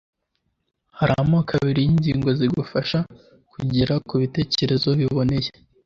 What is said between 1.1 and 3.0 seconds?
amoko abiri y’ingingo zigufasha